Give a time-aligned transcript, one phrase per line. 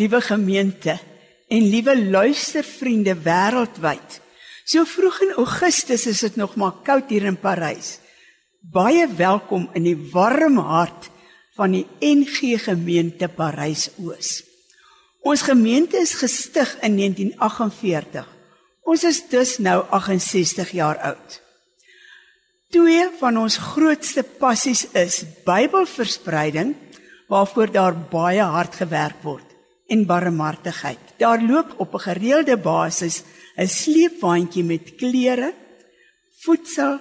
[0.00, 0.96] liewe gemeente
[1.50, 4.20] en liewe luistervriende wêreldwyd.
[4.64, 7.98] So vroeg in Augustus is dit nog maar koud hier in Parys.
[8.60, 11.10] Baie welkom in die warm hart
[11.58, 14.40] van die NG Gemeente Parys Oos.
[15.26, 18.28] Ons gemeente is gestig in 1948.
[18.88, 21.40] Ons is dus nou 68 jaar oud.
[22.70, 26.76] Twee van ons grootste passies is Bybelverspreiding
[27.28, 29.49] waarvoor daar baie hard gewerk word
[29.90, 31.02] en barmhartigheid.
[31.18, 33.22] Daar loop op 'n gereelde basis
[33.56, 35.54] 'n sleepwaandjie met klere,
[36.42, 37.00] voedsel,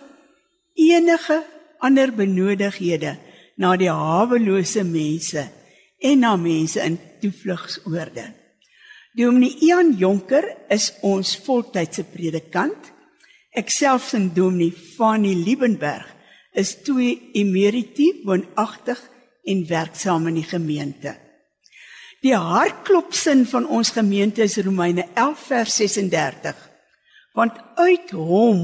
[0.74, 1.44] enige
[1.78, 3.18] ander benodighede
[3.56, 5.48] na die hawelose mense
[6.00, 8.34] en na mense in toevlugsoorde.
[9.14, 12.92] Dominee Ian Jonker is ons voltydse predikant.
[13.52, 16.08] Ek self en Dominee Fanny Liebenberg
[16.54, 19.00] is twee emeriti woonagtig
[19.44, 21.29] en werksaam in die gemeente.
[22.20, 26.56] Die hartklopsin van ons gemeente is Romeine 11 vers 36.
[27.34, 28.64] Want uit hom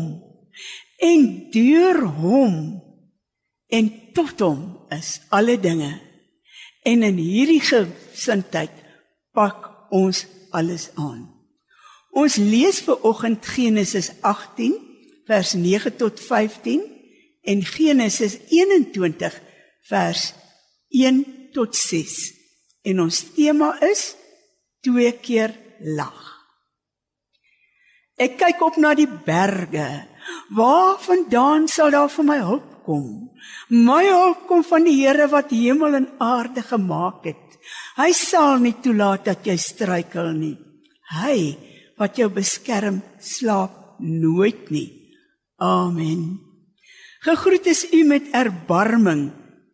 [0.98, 2.58] en deur hom
[3.72, 4.59] en tot hom
[4.92, 5.94] is alle dinge.
[6.83, 8.76] En in hierdie gesindheid
[9.36, 11.23] pak ons alles aan.
[12.16, 14.76] Ons lees ver oggend Genesis 18
[15.28, 16.83] vers 9 tot 15
[17.42, 19.36] en Genesis 21
[19.88, 20.33] vers
[20.92, 21.23] 1
[21.55, 22.45] tot 6.
[22.85, 24.13] En ons tema is
[24.85, 25.53] twee keer
[25.97, 26.21] lag.
[28.15, 29.87] Ek kyk op na die berge.
[30.55, 33.07] Waarvandaan sal daar vir my hulp kom?
[33.73, 37.57] My hulp kom van die Here wat hemel en aarde gemaak het.
[37.97, 40.55] Hy sal nie toelaat dat jy struikel nie.
[41.17, 41.37] Hy
[41.99, 44.89] wat jou beskerm, slaap nooit nie.
[45.61, 46.37] Amen.
[47.25, 49.31] Gegroet is u met erbarming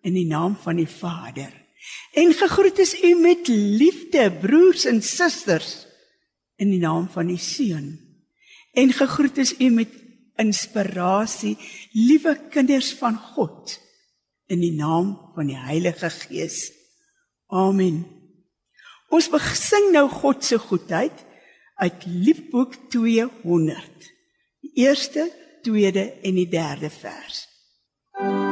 [0.07, 1.60] in die naam van die Vader.
[2.11, 5.87] En gegroet is u met liefde, broers en susters,
[6.55, 7.99] in die naam van die Seun.
[8.71, 9.89] En gegroet is u met
[10.35, 11.57] inspirasie,
[11.91, 13.79] liewe kinders van God,
[14.51, 16.71] in die naam van die Heilige Gees.
[17.47, 18.03] Amen.
[19.11, 21.25] Ons besing nou God se goedheid
[21.83, 24.11] uit Liedboek 200.
[24.61, 25.27] Die eerste,
[25.61, 27.45] tweede en die derde vers.
[28.15, 28.50] Amen.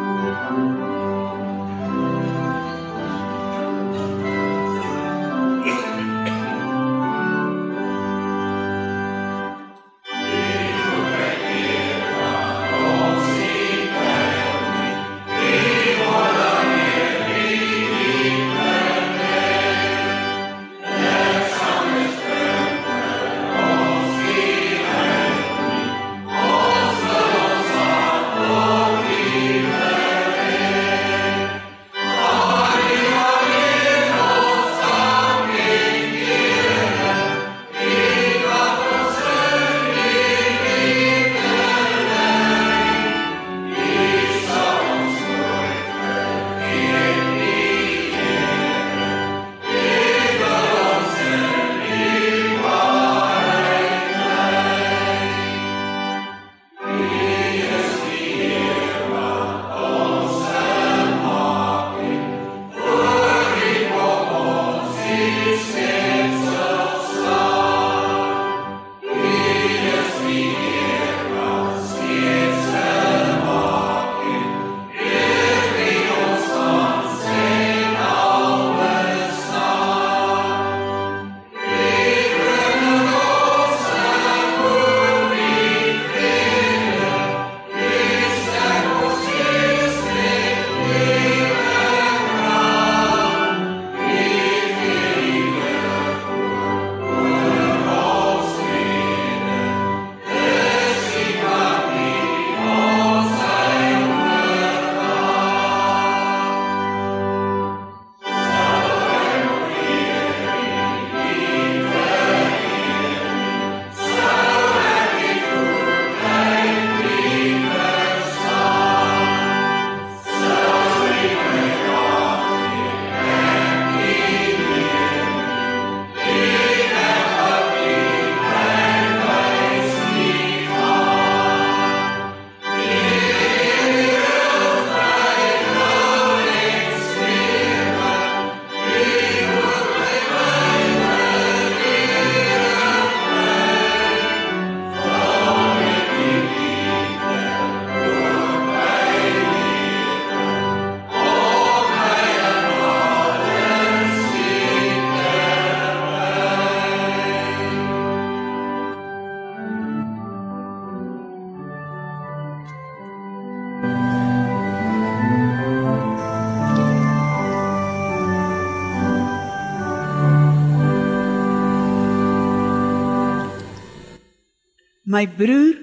[175.19, 175.75] My broer,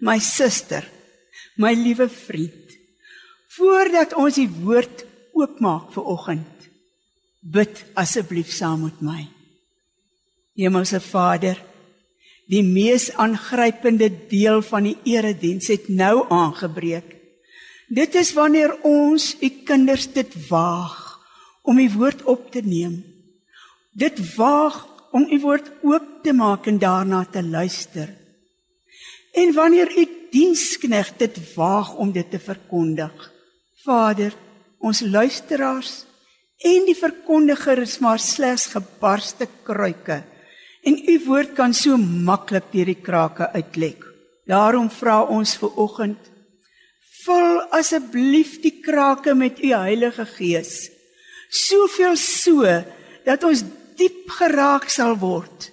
[0.00, 0.82] my suster,
[1.62, 2.74] my liewe vriend.
[3.54, 5.04] Voordat ons die woord
[5.36, 6.70] oopmaak vir oggend,
[7.42, 9.20] bid asseblief saam met my.
[10.58, 11.60] Hemelse Vader,
[12.50, 17.14] die mees aangrypende deel van die erediens het nou aangebreek.
[17.92, 20.98] Dit is wanneer ons, u kinders, dit waag
[21.62, 23.02] om u woord op te neem.
[23.92, 24.80] Dit waag
[25.12, 28.21] om u woord oop te maak en daarna te luister.
[29.32, 33.32] En wanneer u diensknegt dit waag om dit te verkondig.
[33.84, 34.34] Vader,
[34.78, 36.04] ons luisteraars
[36.62, 40.22] en die verkondiger is maar slegs gebarste kruike
[40.82, 44.04] en u woord kan so maklik deur die krake uitlek.
[44.46, 46.30] Daarom vra ons ver oggend
[47.22, 50.90] vul asseblief die krake met u Heilige Gees.
[51.50, 52.66] Soveel so
[53.26, 53.62] dat ons
[53.98, 55.70] diep geraak sal word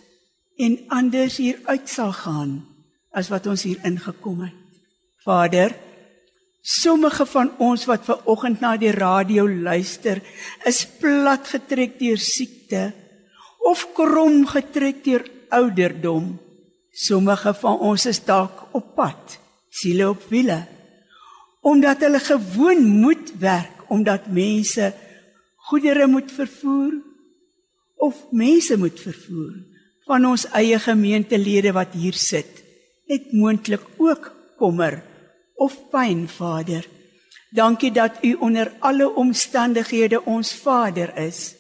[0.60, 2.69] en anders hier uit sal gaan
[3.16, 4.56] as wat ons hier ingekom het.
[5.26, 5.74] Vader,
[6.62, 10.22] sommige van ons wat ver oggend na die radio luister,
[10.66, 12.90] is plat getrek deur siekte
[13.70, 16.38] of krom getrek deur ouderdom.
[16.92, 19.38] Sommige van ons is dalk op pad,
[19.70, 20.64] siele op wiele,
[21.62, 24.94] omdat hulle gewoon moet werk omdat mense
[25.70, 26.94] goedere moet vervoer
[27.96, 29.54] of mense moet vervoer
[30.08, 32.69] van ons eie gemeentelede wat hier sit.
[33.10, 35.02] Het moontlik ook kommer
[35.56, 36.86] of pyn, Vader.
[37.50, 41.56] Dankie dat U onder alle omstandighede ons Vader is.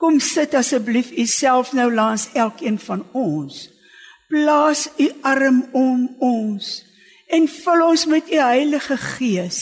[0.00, 3.68] Kom sit asseblief u self nou langs elkeen van ons.
[4.28, 6.70] Plaas u arm om ons
[7.28, 9.58] en vul ons met u Heilige Gees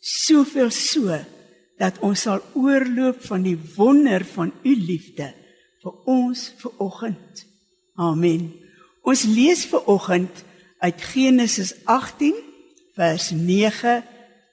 [0.00, 1.16] soveel so
[1.78, 5.30] dat ons sal oorloop van die wonder van u liefde
[5.80, 7.46] vir ons vir oggend.
[7.94, 8.50] Amen.
[9.06, 10.42] Ons lees vir oggend
[10.80, 12.34] uit Genesis 18
[12.96, 14.04] vers 9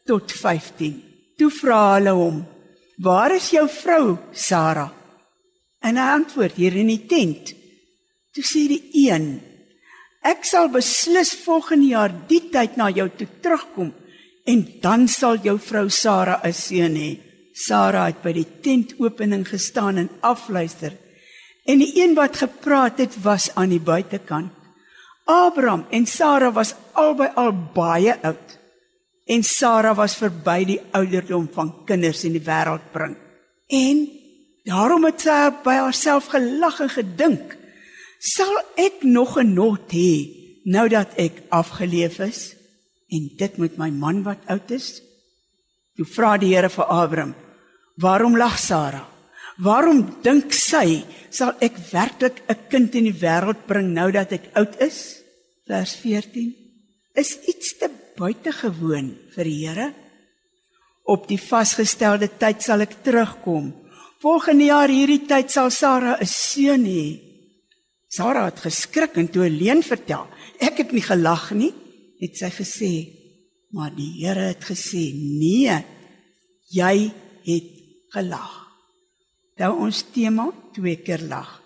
[0.05, 1.03] tot 15.
[1.37, 2.45] Toe vra hulle hom:
[2.97, 4.93] "Waar is jou vrou, Sara?"
[5.81, 7.53] En hy antwoord hier in die tent.
[8.33, 9.39] Toe sê die een:
[10.21, 13.93] Ek sal beslis volgende jaar die tyd na jou toe terugkom
[14.47, 17.11] en dan sal jou vrou Sara 'n seun hê.
[17.53, 20.93] Sara het by die tentopening gestaan en afluister.
[21.65, 24.51] En die een wat gepraat het was aan die buitekant.
[25.27, 28.57] Abraham en Sara was albei al baie oud.
[29.27, 33.17] En Sara was verby die ouderdom van kinders in die wêreld bring.
[33.67, 34.07] En
[34.67, 37.55] Daarom het sy by haarself gelag en gedink:
[38.19, 40.27] "Sal ek nog 'n not hê
[40.65, 42.55] nou dat ek afgeleef is
[43.09, 45.01] en dit met my man wat oud is?"
[45.95, 47.35] Toe vra die Here vir Abraham:
[47.95, 49.07] "Waarom lag Sara?
[49.57, 54.49] Waarom dink sy sal ek werklik 'n kind in die wêreld bring nou dat ek
[54.53, 55.16] oud is?"
[55.67, 56.53] Vers 14
[57.17, 59.89] is iets te buitengewoon vir die Here.
[61.03, 63.73] Op die vasgestelde tyd sal ek terugkom
[64.17, 67.21] Volgende jaar hierdie tyd sal Sara 'n seun hê.
[68.09, 70.25] Sara het geskrik en toe alleen vertel.
[70.59, 71.73] Ek het nie gelag nie,
[72.19, 72.93] het sy gesê.
[73.71, 75.85] Maar die Here het gesê: "Nee,
[76.71, 77.11] jy
[77.45, 77.71] het
[78.09, 78.53] gelag."
[79.57, 81.61] Nou ons tema twee keer lag.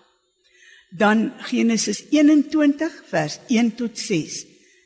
[0.92, 4.42] Dan Genesis 21 vers 1 tot 6.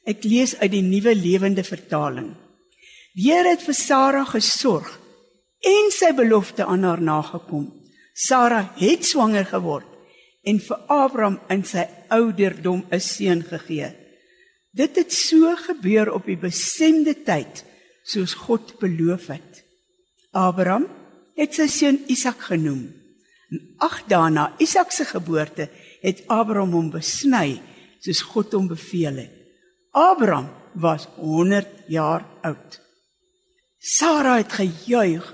[0.07, 2.29] Ek lees uit die Nuwe Lewende Vertaling.
[3.17, 4.87] Die Here het vir Sara gesorg
[5.67, 7.65] en sy belofte aan haar nagekom.
[8.15, 9.89] Sara het swanger geword
[10.47, 13.91] en vir Abraham in sy ouderdom 'n seun gegee.
[14.71, 17.65] Dit het so gebeur op die bestemde tyd
[18.05, 19.65] soos God beloof het.
[20.31, 20.87] Abraham
[21.35, 22.95] het sy seun Isak genoem.
[23.51, 25.69] En ag daarna Isak se geboorte
[26.07, 27.59] het Abraham hom besny
[28.05, 29.35] soos God hom beveel het.
[29.91, 32.81] Abraham was 100 jaar oud.
[33.79, 35.25] Sara het gejuig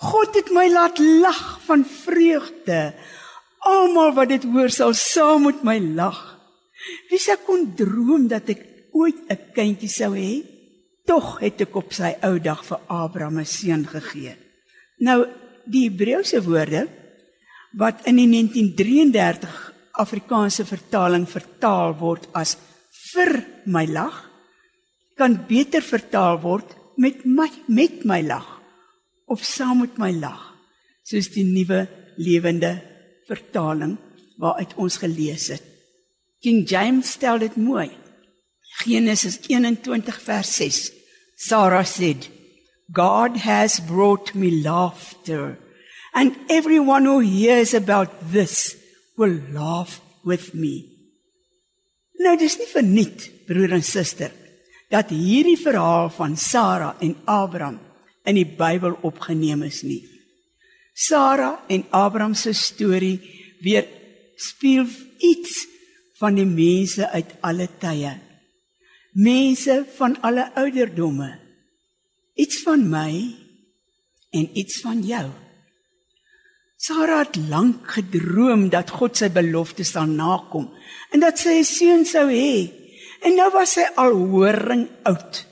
[0.00, 2.94] God het my laat lag van vreugde.
[3.68, 6.20] Almal wat dit hoor sal saam met my lag.
[7.10, 8.62] Wie sou kon droom dat ek
[8.96, 10.40] ooit 'n kindjie sou hê?
[11.04, 14.36] Tog het ek op sy ou dag vir Abraham 'n seun gegee.
[14.98, 15.26] Nou
[15.66, 16.88] die Hebreëse woorde
[17.76, 19.69] wat in die 1933
[20.02, 22.56] Afrikaanse vertaling vertaal word as
[23.12, 23.32] vir
[23.66, 24.16] my lag
[25.18, 28.46] kan beter vertaal word met my met my lag
[29.28, 30.40] of saam met my lag
[31.04, 31.84] soos die nuwe
[32.20, 32.72] lewende
[33.28, 33.96] vertaling
[34.40, 35.64] waaruit ons gelees het.
[36.40, 37.90] King James stel dit mooi.
[38.80, 40.78] Genesis 21 vers 6.
[41.36, 42.28] Sarah said,
[42.92, 45.58] God has brought me laughter
[46.14, 48.79] and everyone who hears about this
[49.20, 50.74] will laugh with me.
[52.20, 54.32] Nou dis nie verniet, broer en suster,
[54.92, 57.78] dat hierdie verhaal van Sara en Abraham
[58.28, 60.02] in die Bybel opgeneem is nie.
[60.96, 63.18] Sara en Abraham se storie
[63.64, 63.86] weer
[64.40, 64.88] speel
[65.20, 65.66] iets
[66.20, 68.12] van die mense uit alle tye.
[69.16, 71.30] Mense van alle ouderdomme.
[72.40, 73.12] Iets van my
[74.36, 75.28] en iets van jou.
[76.80, 80.70] Sara het lank gedroom dat God sy belofte sal nakom
[81.12, 82.72] en dat sy 'n seun sou hê.
[83.20, 85.44] En nou was sy al horing oud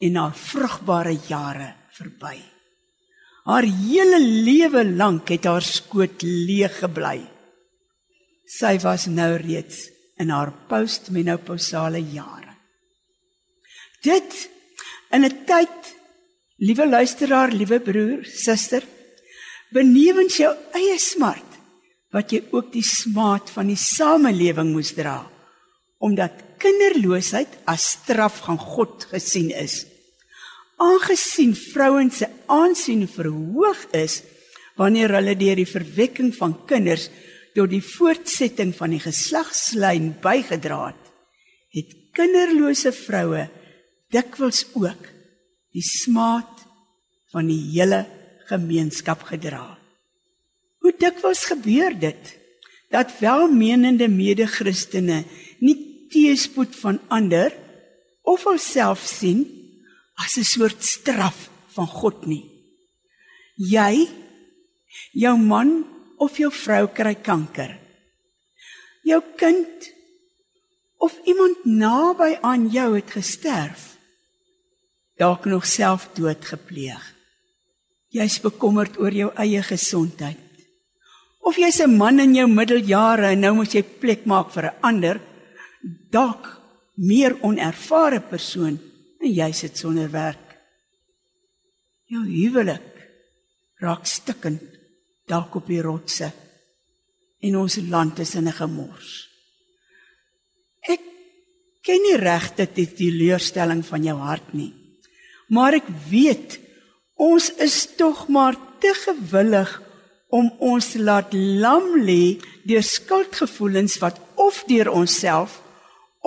[0.00, 2.38] en haar vrugbare jare verby.
[3.46, 7.20] Haar hele lewe lank het haar skoot leeg gebly.
[8.46, 12.54] Sy was nou reeds in haar postmenopausale jare.
[14.02, 14.48] Dit
[15.10, 15.94] in 'n tyd,
[16.58, 18.82] liewe luisteraar, liewe broer, suster,
[19.76, 21.56] benewens jou eie smart
[22.14, 25.18] wat jy ook die smaad van die samelewing moes dra
[26.06, 29.84] omdat kinderloosheid as straf van God gesien is.
[30.76, 34.20] Aangesien vrouens se aansien verhoog is
[34.76, 37.08] wanneer hulle deur die verwekking van kinders
[37.56, 41.04] tot die voortsetting van die geslagslyn bygedra het,
[41.72, 43.46] het kinderlose vroue
[44.12, 45.08] dikwels ook
[45.72, 46.60] die smaad
[47.32, 48.04] van die hele
[48.48, 49.78] gemeenskap gedra.
[50.82, 52.34] Hoe dikwels gebeur dit
[52.94, 55.24] dat welmenende mede-Christene
[55.58, 55.76] nie
[56.12, 57.52] teëspoed van ander
[58.22, 59.44] of alself sien
[60.14, 62.44] as 'n soort straf van God nie.
[63.56, 64.08] Jy
[65.12, 65.84] jou man
[66.18, 67.78] of jou vrou kry kanker.
[69.04, 69.92] Jou kind
[70.98, 73.96] of iemand naby aan jou het gesterf.
[75.16, 77.15] Dalk nog selfdood gepleeg.
[78.16, 80.40] Jy's bekommerd oor jou eie gesondheid.
[81.46, 84.78] Of jy's 'n man in jou middeljare en nou moet jy plek maak vir 'n
[84.82, 85.20] ander,
[86.10, 86.60] dalk
[86.96, 88.78] meer onervare persoon
[89.20, 90.56] en jy sit sonder werk.
[92.08, 92.92] Jou huwelik
[93.80, 94.62] raak stikkend
[95.28, 96.32] dalk op die rotse
[97.42, 99.28] en ons land is in 'n gemors.
[100.88, 101.00] Ek
[101.82, 104.72] ken nie regtig die teleurstelling van jou hart nie.
[105.48, 106.65] Maar ek weet
[107.16, 109.70] ons is tog maar te gewillig
[110.28, 112.36] om ons te laat lam lê
[112.68, 115.60] deur skuldgevoelens wat of deur onsself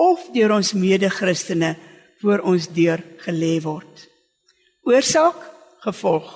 [0.00, 1.74] of deur ons mede-Christene
[2.20, 4.06] voor ons deur gelê word.
[4.88, 5.40] Oorsaak
[5.84, 6.28] gevolg.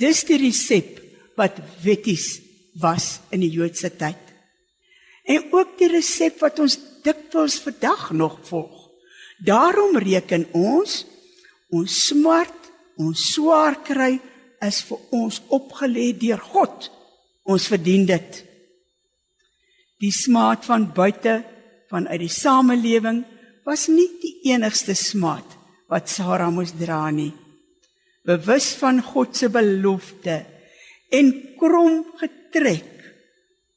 [0.00, 0.98] Dis die resep
[1.38, 2.38] wat wetties
[2.80, 4.20] was in die Joodse tyd.
[5.28, 8.88] En ook die resep wat ons dikwels vandag nog volg.
[9.44, 11.04] Daarom reken ons
[11.68, 12.57] ons smart,
[12.98, 14.18] ons swaar kry
[14.66, 16.88] is vir ons opgelê deur God.
[17.48, 18.40] Ons verdien dit.
[20.02, 21.40] Die smaad van buite
[21.90, 23.22] van uit die samelewing
[23.66, 25.56] was nie die enigste smaad
[25.88, 27.32] wat Sara moes dra nie.
[28.28, 30.42] Bewus van God se belofte
[31.14, 32.94] en krom getrek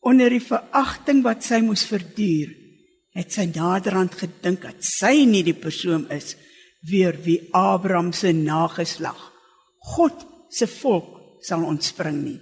[0.02, 2.50] onder die veragting wat sy moes verduur,
[3.16, 6.34] het sy naderhand gedink dat sy nie die persoon is
[6.90, 9.32] weer wie Abraham se nageslag
[9.96, 12.40] God se volk sal ontspring nie.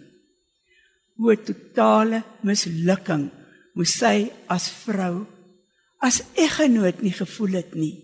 [1.19, 3.29] Hoe totale mislukking
[3.75, 5.25] moes sy as vrou
[6.03, 7.95] as eggenoot nie gevoel het nie.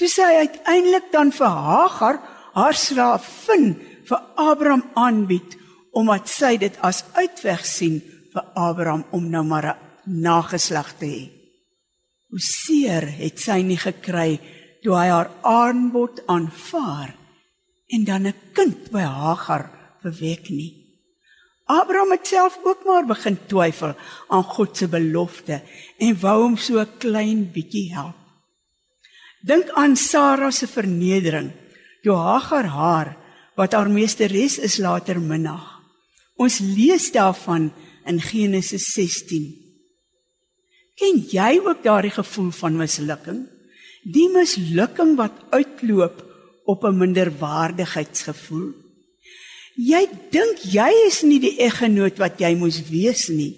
[0.00, 2.20] Toe sy uiteindelik dan vir Hagar
[2.54, 3.74] haar slaafin
[4.08, 5.56] vir Abraham aanbied
[5.94, 8.00] omdat sy dit as uitweg sien
[8.34, 11.24] vir Abraham om nou maar 'n nageslag te hê.
[12.30, 14.40] Hoe seer het sy nie gekry
[14.84, 17.14] toe hy haar aanbod aanvaar
[17.88, 19.70] en dan 'n kind by Hagar
[20.02, 20.84] verwek nie.
[21.64, 23.94] Abraham het self ook maar begin twyfel
[24.28, 25.62] aan God se belofte
[25.98, 28.16] en wou hom so 'n klein bietjie help.
[29.42, 31.52] Dink aan Sara se vernedering
[32.02, 33.16] toe Hagar haar
[33.56, 35.80] wat haar meesteres is later minag.
[36.36, 37.72] Ons lees daarvan
[38.04, 39.54] in Genesis 16.
[40.94, 43.53] Ken jy ook daardie gevoel van mislukking?
[44.04, 46.20] Die mislukking wat uitloop
[46.64, 48.72] op 'n minderwaardigheidsgevoel.
[49.76, 53.54] Jy dink jy is nie die eggenoot wat jy moes wees nie.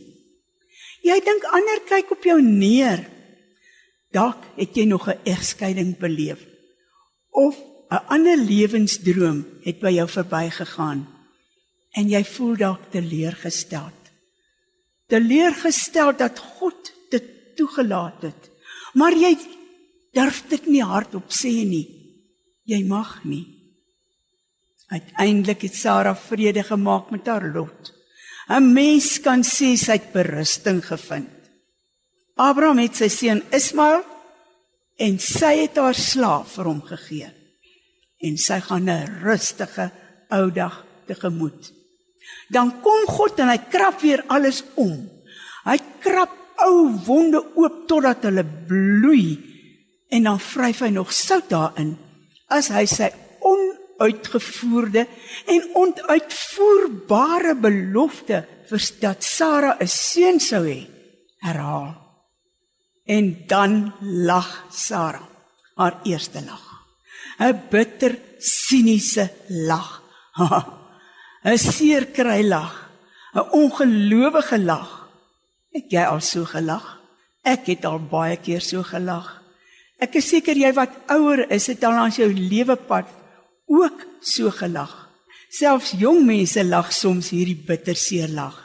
[1.03, 3.05] Jy dink ander kyk op jou neer.
[4.13, 6.39] Dalk het jy nog 'n egskeiding beleef
[7.31, 7.57] of
[7.91, 11.07] 'n ander lewensdroom het by jou verbygegaan
[11.97, 13.91] en jy voel dalk teleurgestel.
[15.07, 18.51] Teleurgestel dat God dit toegelaat het.
[18.95, 19.37] Maar jy
[20.17, 21.85] durf dit nie hardop sê nie.
[22.67, 23.45] Jy mag nie.
[24.91, 27.93] Uiteindelik het Sara vrede gemaak met haar lot.
[28.49, 31.35] 'n Mens kan sê sy het berusting gevind.
[32.37, 34.05] Abraham het sy seun Ismael
[34.99, 37.31] en sy het haar slaaf vir hom gegee.
[38.23, 39.91] En sy gaan 'n rustige
[40.31, 41.73] ou dag tegemoet.
[42.49, 45.11] Dan kom God en hy krap weer alles om.
[45.65, 49.56] Hy krap ou wonde oop totdat hulle bloei
[50.09, 51.97] en dan vryf hy nog sout daarin
[52.53, 53.09] as hy sy
[53.47, 55.07] onuitgevoerde
[55.53, 60.87] en onuitvoerbare belofte vir dat Sara 'n seun sou hê
[61.47, 61.95] herhaal.
[63.07, 65.23] En dan lag Sara,
[65.75, 66.65] haar eerste lag.
[67.39, 70.03] 'n bitter siniese lag.
[71.45, 72.91] 'n seerkry lag,
[73.35, 75.09] 'n ongelowige lag.
[75.73, 76.99] Het jy al so gelag?
[77.45, 79.46] Ek het al baie keer so gelag.
[80.03, 83.09] Ek is seker jy wat ouer is, het al langs jou lewepad
[83.67, 84.93] ook so gelag.
[85.51, 88.57] Selfs jong mense lag soms hierdie bitterseer lag.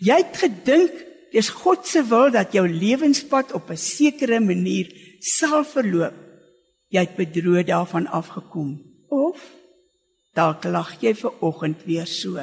[0.00, 0.94] Jy het gedink
[1.34, 4.86] dis God se wil dat jou lewenspad op 'n sekere manier
[5.20, 6.14] sal verloop.
[6.90, 8.80] Jy het bedroog daarvan afgekom.
[9.08, 9.38] Of
[10.34, 12.40] dalk lag jy ver oggend weer so.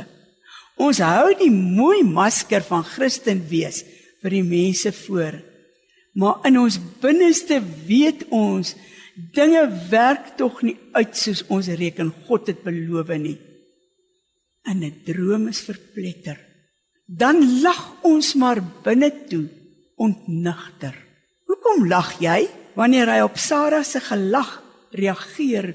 [0.78, 3.84] Ons hou die mooi masker van Christen wees
[4.22, 5.42] vir die mense voor.
[6.18, 8.74] Maar in ons binneste weet ons
[9.34, 13.38] dinge werk tog nie uit soos ons reken God het beloof nie.
[14.66, 16.48] In 'n droom is verpletter
[17.08, 19.48] dan lag ons maar binne toe
[19.96, 20.94] ontnigter.
[21.48, 22.44] Hoekom lag jy?
[22.76, 24.60] Wanneer hy op Sara se gelag
[24.92, 25.72] reageer,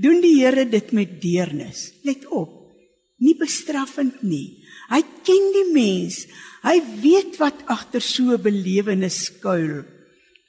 [0.00, 1.90] doen die Here dit met deernis.
[2.06, 2.70] Let op.
[3.18, 4.62] Nie bestraffend nie.
[4.90, 6.24] Hy ken die mens.
[6.66, 9.84] Hy weet wat agter so 'n belewenis skuil.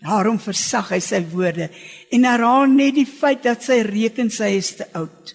[0.01, 1.69] Daarom versag hy sy woorde
[2.13, 5.33] en herhaal net die feit dat sy reken sy is te oud.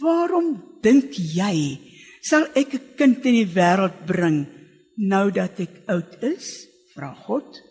[0.00, 1.78] Waarom dink jy
[2.22, 4.46] sal ek 'n kind in die wêreld bring
[4.96, 6.66] nou dat ek oud is?
[6.94, 7.62] Vra God.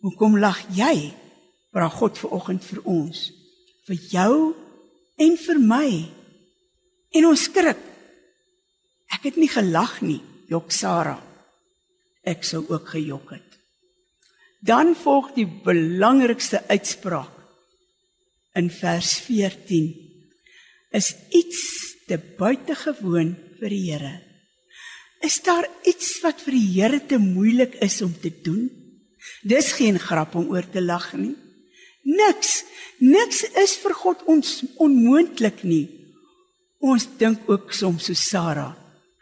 [0.00, 1.12] Hoekom lag jy?
[1.72, 3.30] Vra God ver oggend vir ons,
[3.86, 4.54] vir jou
[5.18, 5.90] en vir my.
[7.12, 7.89] En ons skrik.
[9.14, 10.20] Ek het nie gelag nie,
[10.50, 11.18] jok Sara.
[12.26, 13.58] Ek sou ook gejok het.
[14.60, 17.32] Dan volg die belangrikste uitspraak
[18.58, 19.88] in vers 14.
[20.92, 21.60] Is iets
[22.08, 24.16] te buitengewoon vir die Here?
[25.24, 28.68] Is daar iets wat vir die Here te moeilik is om te doen?
[29.44, 31.36] Dis geen grap om oor te lag nie.
[32.04, 32.64] Niks,
[32.98, 35.86] niks is vir God ons onmoontlik nie.
[36.80, 38.70] Ons dink ook soms so Sara,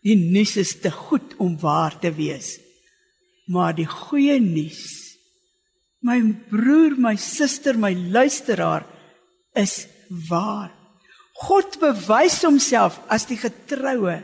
[0.05, 2.57] die nuus is te goed om waar te wees.
[3.49, 4.85] Maar die goeie nuus,
[6.05, 8.85] my broer, my suster, my luisteraar,
[9.59, 9.87] is
[10.29, 10.71] waar.
[11.39, 14.19] God bewys homself as die getroue,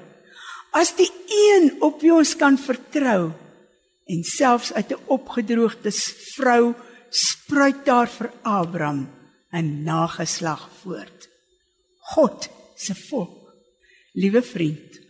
[0.75, 3.33] as die een op wie ons kan vertrou.
[4.11, 5.91] En selfs uit 'n opgedroogde
[6.35, 6.75] vrou
[7.11, 9.09] spruit daar vir Abraham
[9.53, 11.29] 'n nageslag voort.
[12.13, 13.55] God se volk.
[14.13, 15.04] Liewe vriend,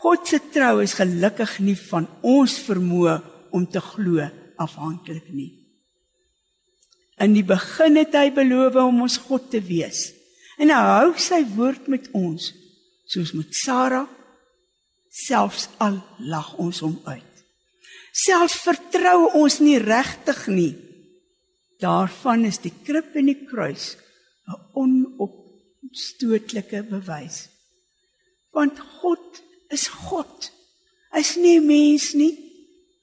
[0.00, 3.18] God se trou is gelukkig nie van ons vermoë
[3.56, 4.24] om te glo
[4.60, 5.50] afhanklik nie.
[7.20, 10.08] In die begin het hy beloof om ons God te wees.
[10.60, 12.52] En hy hou sy woord met ons,
[13.08, 14.06] soos met Sara,
[15.10, 15.98] selfs al
[16.32, 17.24] lag ons hom uit.
[18.16, 20.74] Selfs vertrou ons nie regtig nie.
[21.80, 23.96] Daarvan is die krib en die kruis
[24.48, 27.48] 'n onopstootlike bewys.
[28.52, 30.50] Want God is God.
[31.14, 32.32] Hy's nie mens nie.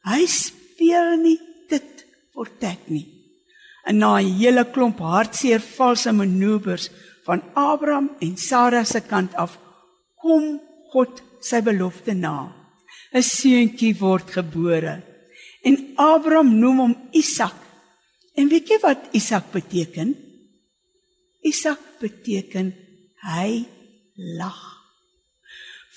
[0.08, 1.38] Hy speel nie
[1.72, 2.04] dit
[2.36, 3.08] vir tek nie.
[3.88, 6.90] En na 'n hele klomp hartseer valse manoeuvres
[7.26, 9.58] van Abraham en Sara se kant af
[10.22, 10.60] kom
[10.92, 12.54] God sy belofte na.
[13.14, 15.04] 'n Seuntjie word gebore
[15.64, 17.56] en Abraham noem hom Isak.
[18.38, 20.16] En weet jy wat Isak beteken?
[21.42, 22.74] Isak beteken
[23.24, 23.66] hy
[24.38, 24.77] lag.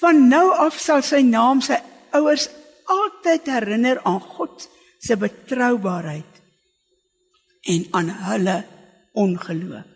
[0.01, 1.77] Van nou af sal sy naam sy
[2.17, 2.49] ouers
[2.91, 4.67] altyd herinner aan God
[5.01, 6.39] se betroubaarheid
[7.73, 8.57] en aan hulle
[9.21, 9.89] ongeloof.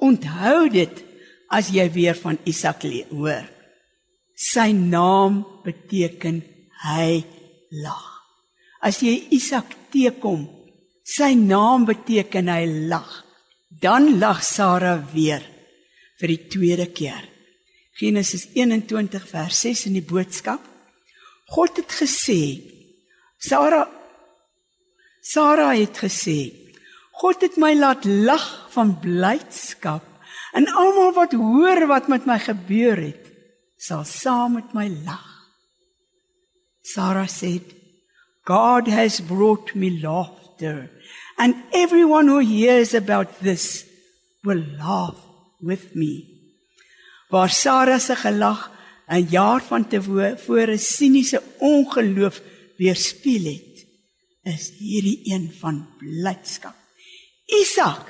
[0.00, 1.02] Onthou dit
[1.52, 3.44] as jy weer van Isak hoor.
[4.34, 6.40] Sy naam beteken
[6.86, 7.20] hy
[7.82, 8.06] lag.
[8.80, 10.46] As jy Isak teekom,
[11.04, 13.10] sy naam beteken hy lag.
[13.68, 15.42] Dan lag Sara weer
[16.20, 17.26] vir die tweede keer.
[18.00, 20.62] Genesis 21 vers 6 in die boodskap.
[21.50, 22.42] God het gesê
[23.40, 23.84] Sara
[25.20, 26.38] Sara het gesê
[27.20, 30.06] God het my laat lag van blydskap
[30.56, 33.26] en almal wat hoor wat met my gebeur het
[33.80, 35.26] sal saam met my lag.
[36.82, 37.62] Sarah said,
[38.44, 40.90] God has brought me laughter,
[41.38, 43.86] and everyone who hears about this
[44.44, 45.16] will laugh
[45.60, 46.29] with me.
[47.30, 48.70] Waar Sara se gelag
[49.10, 52.40] 'n jaar van tevore siniese ongeloof
[52.76, 53.86] weerspieël het,
[54.42, 56.76] is hierdie een van blydskap.
[57.46, 58.06] Isak,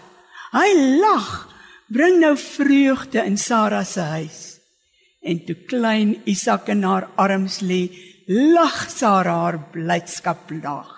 [0.52, 1.48] hy lag,
[1.88, 4.60] bring nou vreugde in Sara se huis.
[5.20, 7.90] En toe klein Isak in haar arms lê,
[8.26, 10.96] lag Sara haar blydskap lag.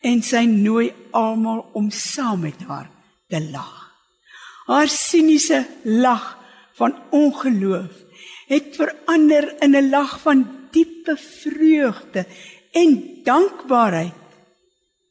[0.00, 2.90] En sy nooi almal om saam met haar
[3.28, 3.74] te lag.
[4.66, 6.45] Haar siniese lag
[6.76, 8.04] van ongeloof
[8.46, 12.26] het verander in 'n lag van diepe vreugde
[12.72, 14.24] en dankbaarheid.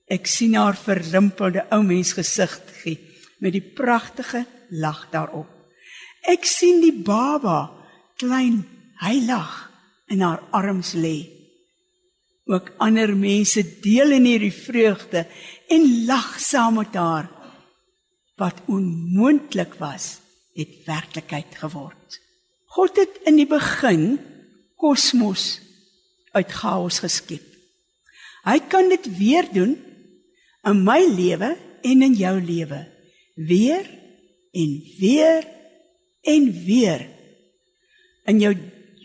[0.07, 2.99] Ek sien haar verrimpelde ou mens gesiggie
[3.39, 5.49] met die pragtige lag daarop.
[6.21, 7.71] Ek sien die baba
[8.17, 8.65] klein
[9.01, 9.71] hy lag
[10.07, 11.29] in haar arms lê.
[12.45, 15.25] Ook ander mense deel in hierdie vreugde
[15.69, 17.29] en lag saam met haar.
[18.37, 20.19] Wat onmoontlik was,
[20.55, 22.19] het werklikheid geword.
[22.75, 24.17] God het in die begin
[24.79, 25.59] kosmos
[26.35, 27.43] uit chaos geskep.
[28.45, 29.73] Hy kan dit weer doen
[30.65, 32.85] in my lewe en in jou lewe.
[33.35, 33.87] Weer
[34.55, 35.47] en weer
[36.25, 37.07] en weer.
[38.25, 38.53] In jou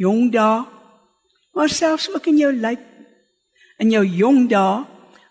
[0.00, 0.64] jong dae,
[1.52, 2.86] maar selfs ook in jou lyk
[3.80, 4.84] in jou jong dae,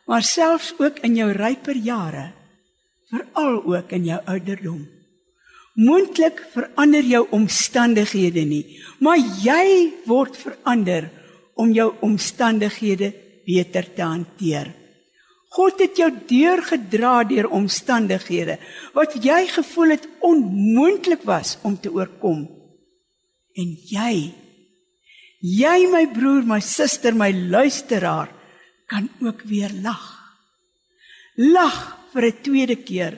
[0.10, 2.32] maar selfs ook in jou ryper jare,
[3.12, 4.82] veral ook in jou ouderdom.
[5.80, 8.66] Moontlik verander jou omstandighede nie,
[9.00, 11.08] maar jy word verander
[11.60, 13.14] om jou omstandighede
[13.48, 14.74] beter te hanteer.
[15.50, 18.60] God het jou deurgedra deur omstandighede
[18.94, 22.44] wat jy gevoel het onmoontlik was om te oorkom.
[23.58, 24.14] En jy
[25.40, 28.28] jy my broer, my suster, my luisteraar
[28.92, 30.04] kan ook weer lag.
[31.38, 31.78] Lag
[32.12, 33.16] vir 'n tweede keer.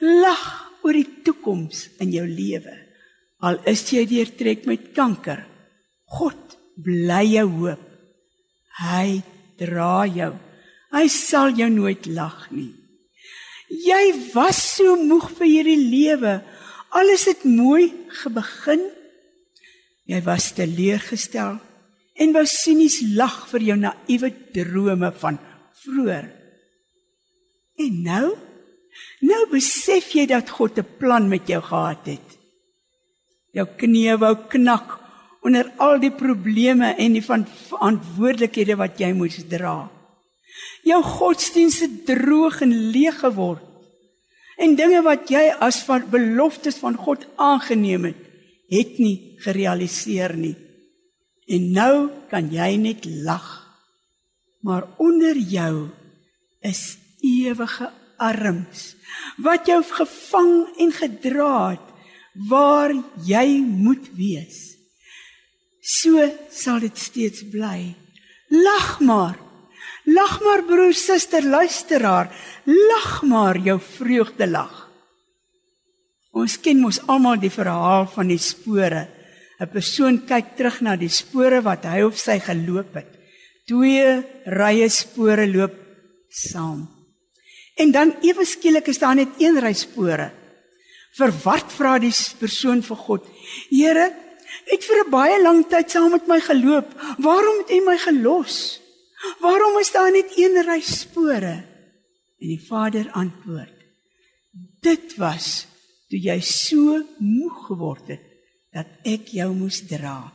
[0.00, 2.74] Lag oor die toekoms in jou lewe.
[3.42, 5.42] Al is jy deurtrek met kanker.
[6.18, 7.82] God bly jou hoop.
[8.82, 9.22] Hy
[9.60, 10.32] dra jou.
[10.92, 12.72] Hy sal jou nooit lag nie.
[13.72, 14.02] Jy
[14.34, 16.36] was so moeg vir hierdie lewe.
[16.92, 17.88] Alles het mooi
[18.22, 18.84] gebegin.
[20.10, 21.56] Jy was teleurgestel
[22.20, 25.38] en wou sinies lag vir jou naïewe drome van
[25.82, 26.26] vroeër.
[27.80, 28.26] En nou?
[29.20, 32.28] Nou besef jy dat God 'n plan met jou gehad het.
[33.52, 34.98] Jou knieë wou knak
[35.42, 39.90] onder al die probleme en die verantwoordelikhede wat jy moes dra.
[40.86, 43.62] Jou godsdienst het droog en leeg geword.
[44.58, 48.20] En dinge wat jy as van beloftes van God aangeneem het,
[48.70, 50.54] het nie gerealiseer nie.
[51.48, 51.96] En nou
[52.30, 53.48] kan jy net lag.
[54.62, 55.88] Maar onder jou
[56.62, 57.90] is ewige
[58.22, 58.92] arms
[59.42, 61.88] wat jou gevang en gedra het
[62.48, 62.92] waar
[63.26, 64.72] jy moet wees.
[65.82, 67.92] So sal dit steeds bly.
[68.52, 69.36] Lag maar.
[70.06, 72.30] Lag maar broer, suster, luisteraar.
[72.64, 74.88] Lag maar jou vreugde lag.
[76.32, 79.08] Ons ken mos almal die verhaal van die spore.
[79.60, 83.12] 'n Persoon kyk terug na die spore wat hy of sy geloop het.
[83.68, 85.76] Twee rye spore loop
[86.28, 87.01] saam.
[87.74, 90.30] En dan ewe skielik is daar net een ry spore.
[91.16, 93.26] Verward vra die persoon vir God:
[93.70, 94.12] "Here,
[94.66, 96.88] het vir 'n baie lang tyd saam met my geloop.
[97.18, 98.80] Waarom het U my gelos?
[99.40, 101.64] Waarom is daar net een ry spore?"
[102.40, 103.76] En die Vader antwoord:
[104.80, 105.66] "Dit was
[106.08, 108.24] toe jy so moeg geword het
[108.72, 110.32] dat ek jou moes dra."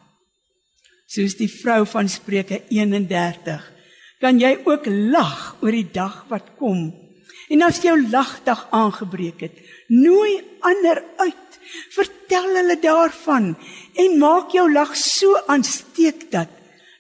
[1.08, 3.74] Soos die vrou van Spreuke 31,
[4.20, 7.07] kan jy ook lag oor die dag wat kom.
[7.48, 11.48] En as jou lagdag aangebreek het, nooi ander uit
[11.92, 13.52] Vertel hulle daarvan
[14.00, 16.52] en maak jou lag so aansteek dat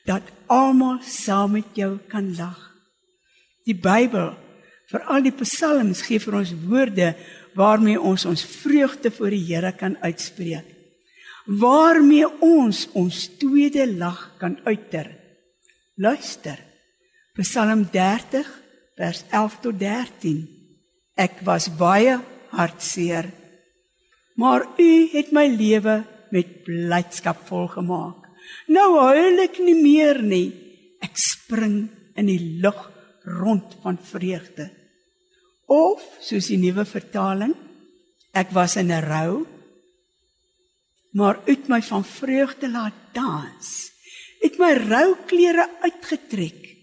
[0.07, 2.59] dat almal saam met jou kan lag.
[3.67, 4.31] Die Bybel,
[4.87, 7.09] veral die psalms gee vir ons woorde
[7.57, 10.67] waarmee ons ons vreugde voor die Here kan uitspreek.
[11.47, 15.11] Waarmee ons ons tweede lag kan uiter.
[15.95, 16.59] Luister.
[17.35, 18.47] Psalm 30
[18.97, 20.47] vers 11 tot 13.
[21.15, 22.19] Ek was baie
[22.51, 23.31] hartseer
[24.37, 28.27] maar u het my lewe met blydskap volgemaak.
[28.69, 30.49] Nou huil ek nie meer nie.
[31.01, 32.77] Ek spring in die lug
[33.25, 34.69] rond van vreugde.
[35.67, 37.55] Of soos die nuwe vertaling,
[38.31, 39.45] ek was in 'n rou,
[41.11, 43.91] maar u het my van vreugde laat dans.
[44.41, 46.76] Het my rouklere uitgetrek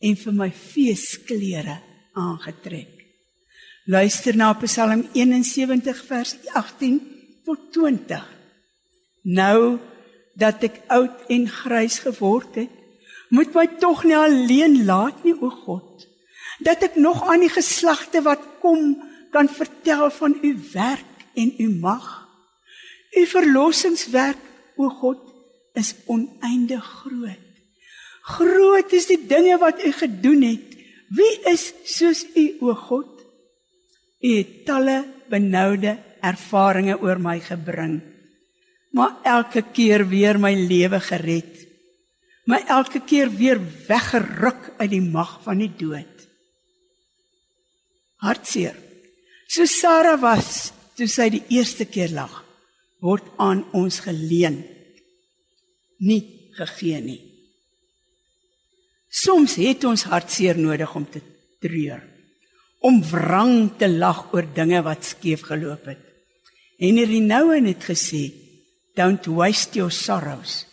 [0.00, 1.76] en vir my feesklere
[2.16, 2.96] aangetrek.
[3.90, 7.00] Luister na Psalm 71 vers 18
[7.44, 8.20] tot 20.
[9.22, 9.78] Nou
[10.40, 12.72] dat ek oud en grys geword het,
[13.30, 16.06] moet my tog nie alleen laat nie, o God,
[16.64, 18.96] dat ek nog aan die geslagte wat kom
[19.34, 22.08] kan vertel van u werk en u mag.
[23.16, 24.40] U verlossingswerk,
[24.76, 25.22] o God,
[25.78, 27.49] is oneindig groot.
[28.36, 30.76] Groot is die dinge wat u gedoen het.
[31.10, 33.10] Wie is soos u, o God?
[34.20, 38.00] U het talle benoude ervarings oor my gebring.
[38.92, 41.56] Maar elke keer weer my lewe gered.
[42.50, 46.26] My elke keer weer weggeruk uit die mag van die dood.
[48.20, 48.76] Hartseer.
[49.48, 52.42] So Sarah was toe sy die eerste keer lag,
[53.00, 54.60] word aan ons geleen.
[56.04, 56.20] Nie
[56.58, 57.29] gegee nie.
[59.10, 61.20] Soms het ons hartseer nodig om te
[61.60, 62.02] treur,
[62.86, 66.04] om wrang te lag oor dinge wat skeef geloop het.
[66.78, 68.32] Henry Nouwen het gesê,
[68.94, 70.66] "Don't waste your sorrows."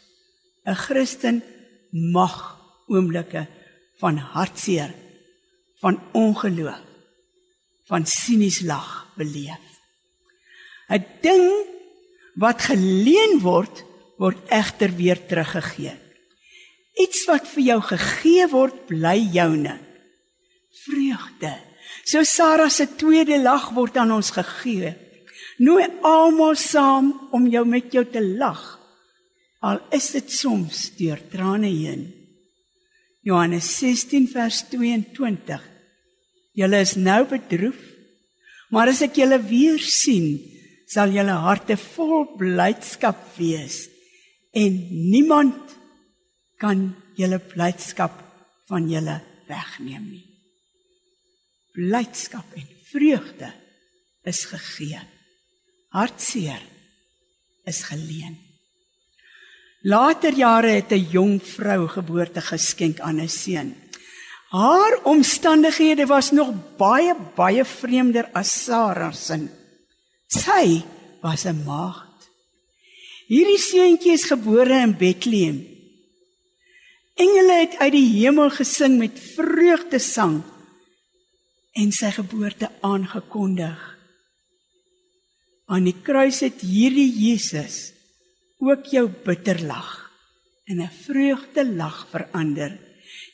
[0.65, 1.43] 'n Christen
[1.91, 3.47] mag oomblikke
[3.99, 4.93] van hartseer,
[5.81, 6.81] van ongeloof,
[7.87, 9.65] van sinies lag beleef.
[10.89, 11.65] 'n Ding
[12.35, 13.83] wat geleen word,
[14.17, 16.06] word egter weer teruggegee.
[16.97, 19.75] Iets wat vir jou gegee word, bly joune.
[20.85, 21.53] Vreugde.
[22.07, 24.93] So Sarah se tweede lag word aan ons gegee.
[25.59, 28.61] Nooi almal saam om jou met jou te lag.
[29.65, 32.05] Al is dit soms deur trane heen.
[33.25, 35.61] Johannes 16 vers 22.
[36.57, 37.79] Julle is nou bedroef,
[38.73, 40.37] maar as ek julle weer sien,
[40.87, 43.83] sal julle harte vol blydskap wees
[44.55, 44.77] en
[45.11, 45.76] niemand
[46.57, 48.13] kan julle blydskap
[48.69, 50.25] van julle wegneem nie.
[51.77, 53.51] Blydskap en vreugde
[54.27, 54.99] is gegee.
[55.93, 56.61] Hartseer
[57.67, 58.37] is geleen.
[59.87, 63.75] Later jare het 'n jong vrou geboorte geskenk aan 'n seun.
[64.49, 69.47] Haar omstandighede was nog baie baie vreemder as Sarah se.
[70.27, 70.83] Sy
[71.21, 72.29] was 'n maagd.
[73.27, 75.76] Hierdie seentjie is gebore in Bethlehem
[77.17, 80.43] Engele het uit die hemel gesing met vreugdesang
[81.77, 83.77] en sy geboorte aangekondig.
[85.67, 87.91] Aan die kruis het hierdie Jesus
[88.61, 89.89] ook jou bitterlag
[90.69, 92.77] in 'n vreugdelag verander.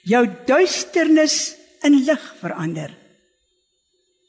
[0.03, 2.91] Jou duisternis in lig verander.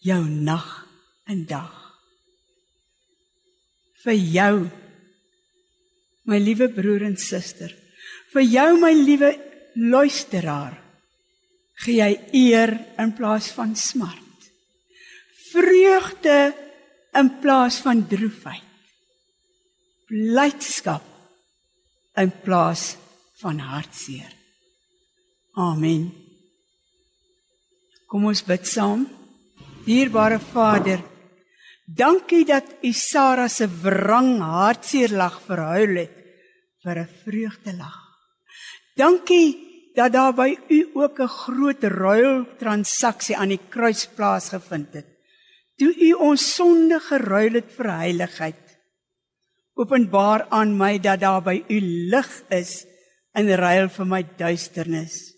[0.03, 0.87] Jou nag
[1.27, 1.75] in dag.
[4.03, 4.71] Vir jou
[6.25, 7.84] my liewe broer en suster
[8.35, 9.31] Vir jou my liewe
[9.79, 10.75] luisteraar,
[11.85, 14.49] gee hy eer in plaas van smart.
[15.53, 16.39] Vreugde
[17.15, 18.71] in plaas van droefheid.
[20.11, 21.07] Blydskap
[22.19, 22.97] in plaas
[23.39, 24.33] van hartseer.
[25.55, 26.09] Amen.
[28.11, 29.07] Kom ons bid saam.
[29.87, 31.03] Dierbare Vader,
[31.87, 36.17] dankie dat U Sarah se wrang hartseer lag verhuil het
[36.83, 38.04] vir 'n vreugdelag.
[38.95, 45.07] Dankie dat daar by u ook 'n groot ruil transaksie aan die kruis plaasgevind het.
[45.77, 48.63] Toe u ons sonde geruil het vir heiligheid.
[49.75, 51.81] Openbaar aan my dat daar by u
[52.11, 52.87] lig is
[53.35, 55.35] in ruil vir my duisternis.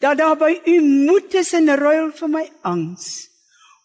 [0.00, 3.30] Dat daar by u moed is in ruil vir my angs.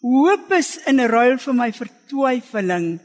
[0.01, 2.99] Hoop is in ruil vir my vertwyfeling.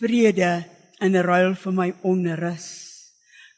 [0.00, 0.64] Vrede
[1.00, 2.83] in ruil vir my onrus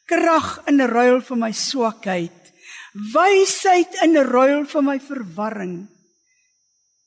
[0.06, 2.52] krag in ruil vir my swakheid,
[3.12, 5.76] wysheid in ruil vir my verwarring,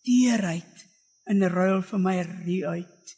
[0.05, 0.85] teerheid
[1.29, 3.15] in ruil vir my ruuit.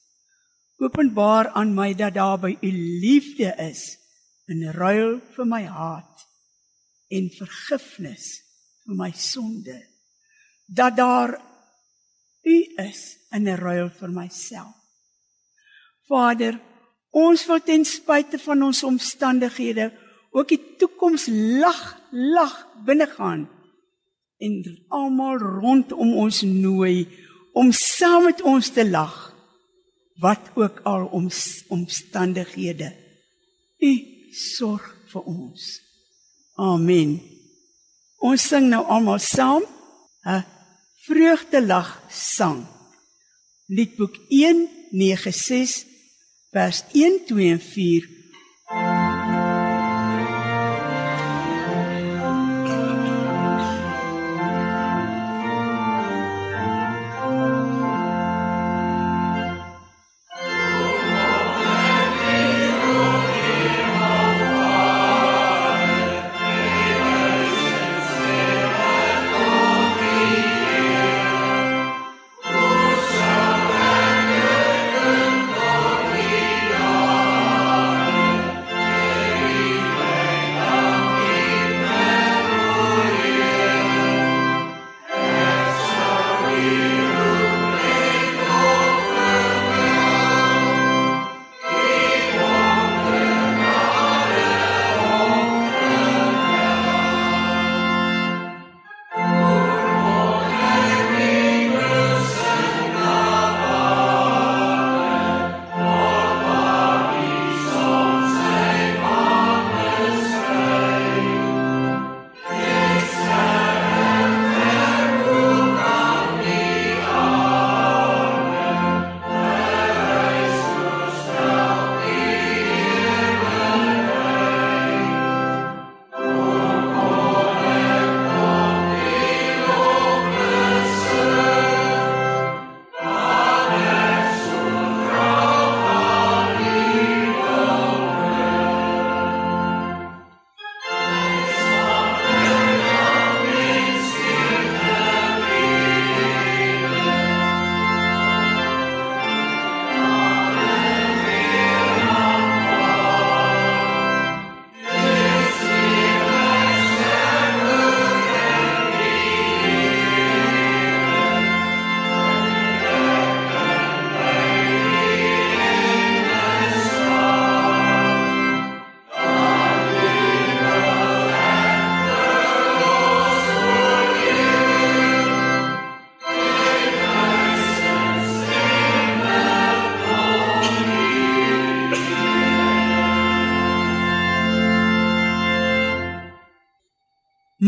[0.81, 2.71] Openbaar aan my dat daar by u
[3.03, 3.97] liefde is
[4.49, 6.25] in ruil vir my haat
[7.13, 8.33] en vergifnis
[8.85, 9.77] vir my sonde.
[10.65, 11.35] Dat daar
[12.41, 13.01] u is
[13.35, 14.73] in ruil vir myself.
[16.09, 16.57] Vader,
[17.11, 19.91] Ons wil ten spyte van ons omstandighede
[20.31, 21.27] ook die toekoms
[21.59, 22.53] lag lag
[22.85, 23.49] binnegaan
[24.41, 24.55] en
[24.87, 27.05] almal rondom ons nooi
[27.53, 29.17] om saam met ons te lag
[30.21, 31.27] wat ook al om
[31.67, 32.91] omstandighede.
[33.79, 33.91] U
[34.31, 35.67] sorg vir ons.
[36.55, 37.17] Amen.
[38.21, 39.63] Ons sing nou almal saam
[40.25, 40.45] 'n
[41.05, 42.65] vreugdelag sang.
[43.67, 45.90] Liedboek 196
[46.51, 49.30] vers 1 2 en 4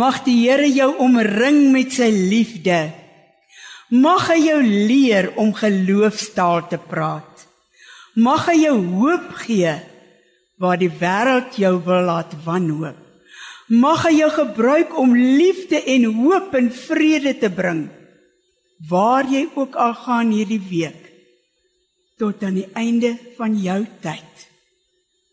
[0.04, 2.92] Mag die Here jou omring met sy liefde.
[3.94, 7.46] Mag hy jou leer om geloofstaal te praat.
[8.20, 9.78] Mag hy jou hoop gee
[10.60, 13.00] waar die wêreld jou wil laat wanhoop.
[13.72, 17.86] Mag hy jou gebruik om liefde en hoop en vrede te bring
[18.89, 21.00] waar jy ook al gaan hierdie week
[22.20, 24.48] tot aan die einde van jou tyd.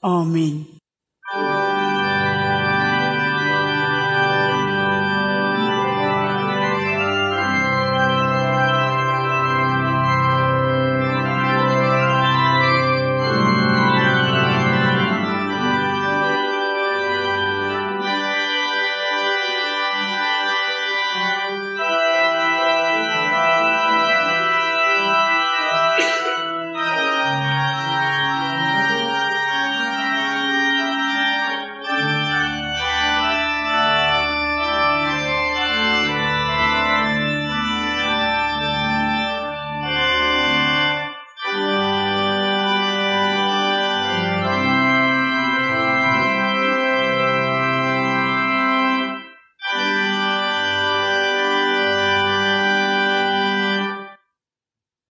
[0.07, 0.63] Amen.